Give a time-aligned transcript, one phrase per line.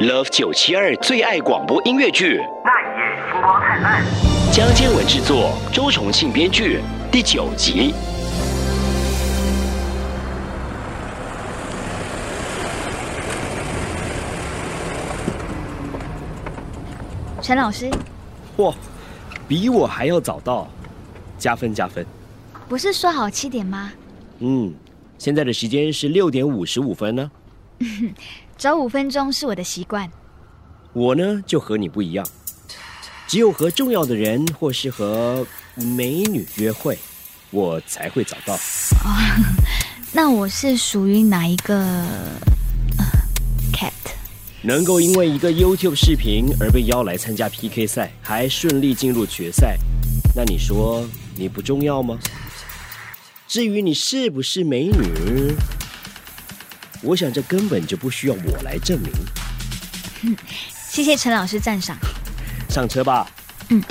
[0.00, 4.02] Love 九七二最爱广播音乐剧，那一夜星光灿烂。
[4.50, 6.80] 江建文制作，周重庆编剧，
[7.12, 7.92] 第九集。
[17.42, 17.90] 陈老师，
[18.56, 18.74] 哇，
[19.46, 20.66] 比我还要早到，
[21.36, 22.06] 加分加分。
[22.70, 23.92] 不是说好七点吗？
[24.38, 24.72] 嗯，
[25.18, 27.30] 现在的时间是六点五十五分呢。
[28.56, 30.10] 早五分钟是我的习惯。
[30.92, 32.26] 我呢就和你不一样，
[33.26, 35.46] 只有和重要的人或是和
[35.76, 36.98] 美女约会，
[37.50, 38.54] 我才会早到。
[38.54, 39.16] 哦，
[40.12, 41.76] 那我是属于哪一个、
[42.98, 43.06] 呃、
[43.72, 43.92] cat？
[44.62, 49.78] 能够因为一个 YouTube 视频而被邀来参加 PK 赛，还顺利进入决赛，
[50.34, 51.06] 那你说
[51.36, 52.18] 你不重要吗？
[53.46, 55.54] 至于你是不是美女，
[57.02, 59.10] 我想这根本就不需要我来证明。
[60.90, 61.96] 谢谢陈老师赞赏。
[62.68, 63.26] 上车吧。
[63.70, 63.82] 嗯。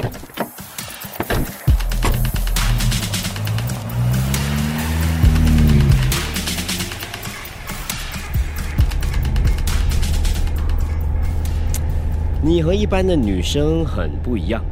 [12.42, 14.64] 你和一般的女生很不一样。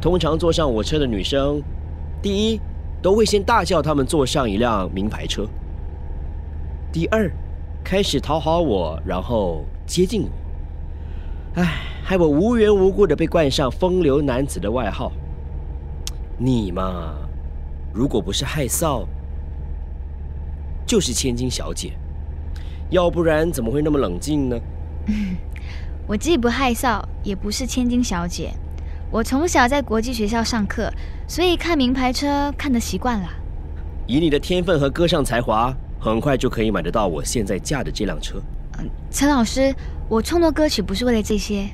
[0.00, 1.62] 通常坐上我车的女生，
[2.22, 2.60] 第一
[3.02, 5.44] 都会先大叫他们坐上一辆名牌车；
[6.90, 7.30] 第二，
[7.84, 10.30] 开始讨好我，然后接近我。
[11.60, 15.12] 唉，害我无缘无故的被冠上“风流男子”的外号。
[16.38, 17.14] 你嘛，
[17.92, 19.06] 如果不是害臊，
[20.86, 21.92] 就是千金小姐，
[22.88, 24.58] 要不然怎么会那么冷静呢？
[26.08, 28.50] 我既不害臊，也不是千金小姐。
[29.10, 30.90] 我从小在国际学校上课，
[31.26, 33.28] 所以看名牌车看得习惯了。
[34.06, 38.40] 以你的天分和歌唱才华，很快就可以买得到我现在驾的这辆车。
[38.78, 39.74] 嗯，陈老师，
[40.08, 41.68] 我创作歌曲不是为了这些。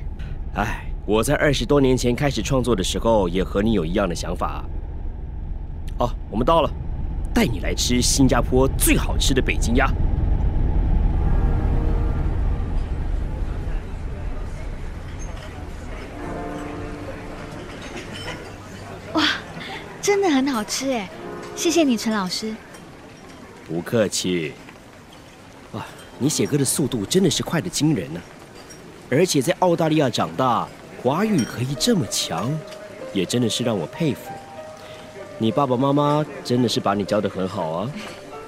[0.55, 4.65] 哎，我在二十多年前开始创作的时候，也和你有一样的想法。
[5.99, 6.69] 哦，我们到了，
[7.33, 9.87] 带你来吃新加坡最好吃的北京鸭。
[19.13, 19.23] 哇，
[20.01, 21.07] 真的很好吃哎！
[21.55, 22.53] 谢谢你，陈老师。
[23.67, 24.53] 不客气。
[25.73, 25.85] 哇，
[26.19, 28.21] 你写歌的速度真的是快得惊人呢！
[29.09, 30.67] 而且在澳大利亚长大，
[31.01, 32.51] 华语可以这么强，
[33.13, 34.31] 也真的是让我佩服。
[35.37, 37.91] 你爸爸妈妈真的是把你教得很好啊。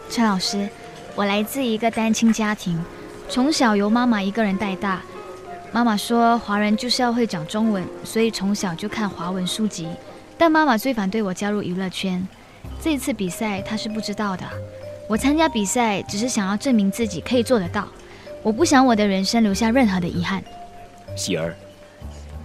[0.09, 0.67] 陈老师，
[1.15, 2.81] 我来自一个单亲家庭，
[3.27, 5.01] 从小由妈妈一个人带大。
[5.71, 9.89] 妈妈说华人就是要会讲中文，所以从小就看华文书籍。
[10.37, 12.25] 但妈妈最反对我加入娱乐圈。
[12.81, 14.45] 这一次比赛她是不知道的。
[15.07, 17.87] 我参加比赛只是想要证明自己可以做得到。
[18.43, 20.43] 我不想我的人生留下任何的遗憾。
[21.15, 21.55] 喜儿，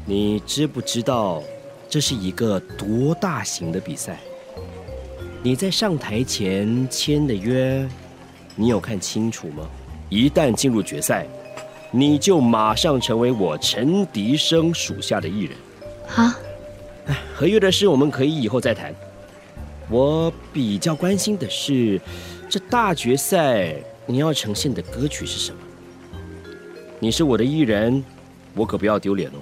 [0.06, 1.42] 你知不知道
[1.88, 4.18] 这是一个多大型的比赛？
[5.42, 7.86] 你在上台前签的约，
[8.54, 9.68] 你有看清楚吗？
[10.08, 11.26] 一旦进入决赛，
[11.90, 15.56] 你就马上成为我陈迪生属下的艺人。
[16.14, 16.38] 啊？
[17.06, 18.94] 哎，合约的事我们可以以后再谈。
[19.90, 22.00] 我比较关心的是，
[22.52, 23.74] 这大决赛
[24.04, 25.58] 你要呈现的歌曲是什么？
[27.00, 28.04] 你是我的艺人，
[28.52, 29.40] 我可不要丢脸哦。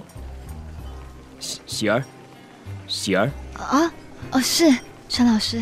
[1.37, 2.01] 喜喜儿，
[2.87, 3.91] 喜儿啊，
[4.31, 4.73] 哦，是
[5.09, 5.61] 陈老师。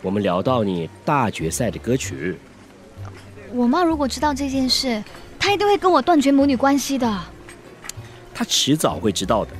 [0.00, 2.36] 我们聊到你大决赛的歌曲，
[3.50, 5.02] 我妈如果知道这件事，
[5.40, 7.20] 她一定会跟我断绝母女关系的。
[8.32, 9.50] 她迟早会知道的，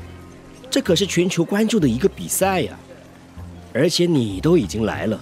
[0.71, 2.79] 这可是全球关注的一个比赛呀！
[3.75, 5.19] 而且你都已经来了，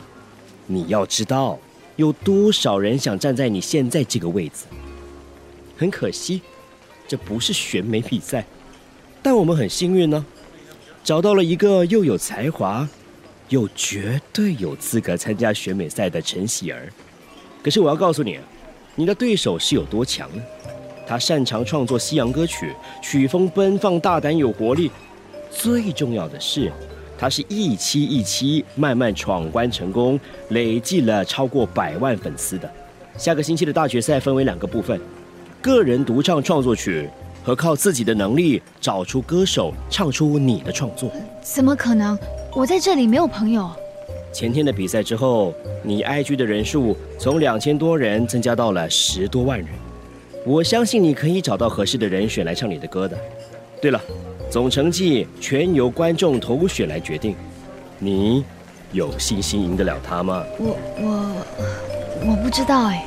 [0.67, 1.59] 你要知道，
[1.97, 4.65] 有多少人想站在你现在这个位置。
[5.77, 6.41] 很可惜，
[7.07, 8.45] 这不是选美比赛，
[9.23, 10.25] 但我们很幸运呢，
[11.03, 12.89] 找到了一个又有才华。
[13.51, 16.91] 又绝对有资格参加选美赛的陈喜儿，
[17.63, 18.39] 可是我要告诉你，
[18.95, 20.43] 你的对手是有多强呢？
[21.07, 24.91] 他擅长创作西洋歌曲，曲风奔放、大胆、有活力。
[25.51, 26.73] 最重要的是，
[27.25, 32.71] 他是一期一期慢慢闯关成功，累计了超过百万粉丝的。
[33.17, 35.01] 下个星期的大决赛分为两个部分：
[35.63, 37.09] 个人独唱创作曲
[37.43, 41.11] 和靠自己的能力找出歌手唱出你的创作。
[41.41, 42.19] 怎么可能？
[42.55, 43.71] 我在这里没有朋友。
[44.31, 49.69] 前天的比赛之后，你 IG 的人数从两千多人增加到了十多万人。
[50.45, 53.17] 我相信你可以找到合适的人选来唱你的歌的。
[53.81, 53.99] 对了，
[54.55, 57.35] 总成绩全由观众投选来决定
[57.99, 58.45] 你
[58.93, 60.45] 有信心赢得了他吗？
[60.61, 63.05] 我我我不知道哎。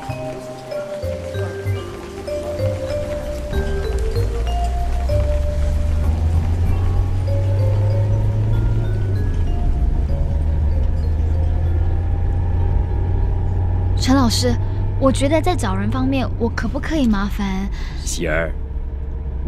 [13.98, 14.54] 陈老师
[15.00, 17.66] 我觉得在找人方面我可不可以麻烦？
[18.04, 18.52] 喜儿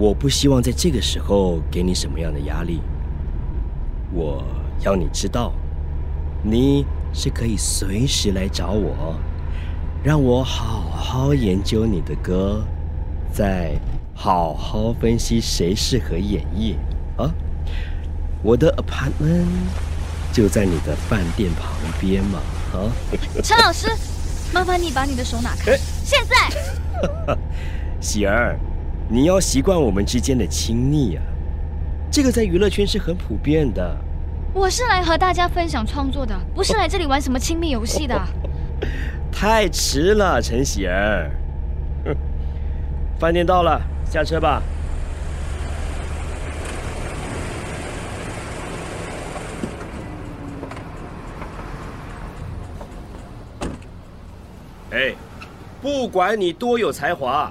[0.01, 2.81] 我不希望在这个时候给你什么样的压力。
[4.11, 4.43] 我
[4.81, 5.53] 要你知道，
[6.43, 9.15] 你是可以随时来找我，
[10.03, 12.65] 让我好好研究你的歌，
[13.31, 13.79] 再
[14.15, 16.77] 好好分析谁适合演绎
[17.19, 17.31] 啊。
[18.43, 19.45] 我的 apartment
[20.33, 22.39] 就在你的饭店旁边嘛，
[22.73, 22.89] 啊。
[23.45, 23.87] 陈老师，
[24.51, 27.37] 麻烦你把你的手拿开，现在。
[28.01, 28.59] 喜儿，
[29.13, 31.23] 你要习惯我们之间的亲密啊。
[32.13, 33.97] 这个在娱乐圈是很普遍的。
[34.55, 38.17] 我是来和大家分享创作的，不是来这里玩什么亲密游戏的。
[39.33, 41.29] 太迟了，陈喜儿。
[43.19, 44.63] 饭店到了，下车吧。
[54.93, 55.13] 哎，
[55.83, 57.51] 不管你多有才华，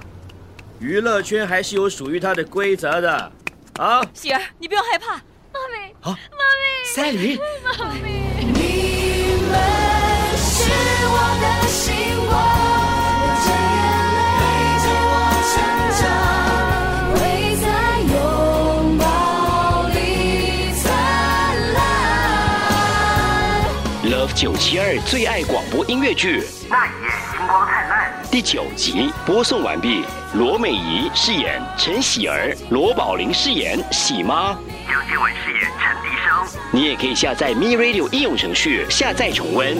[0.80, 3.32] 娱乐圈还是有属于它的规则的。
[3.78, 5.94] 啊，喜儿，你不用害怕，妈咪。
[6.00, 8.08] 好，妈咪，赛琳，妈咪。
[8.40, 8.48] 你
[9.44, 9.52] 们
[10.38, 10.72] 是
[11.06, 11.92] 我的星
[12.26, 12.32] 光，
[13.20, 13.78] 流着眼
[14.40, 14.42] 泪陪
[14.80, 15.14] 着我
[15.50, 15.52] 成
[16.00, 16.02] 长，
[17.14, 17.20] 会
[17.60, 17.64] 在
[18.14, 18.16] 拥
[18.96, 19.02] 抱
[19.90, 19.98] 里
[20.80, 20.82] 灿
[21.74, 21.78] 烂。
[24.10, 26.42] Love 九七二最爱广播音乐剧
[28.30, 30.04] 第九集播送完毕。
[30.34, 34.56] 罗美仪饰演陈喜儿，罗宝玲饰演喜妈。
[34.88, 36.60] 江建文饰演陈迪生。
[36.70, 39.76] 你也可以下载 Me Radio 应用程序下载重温。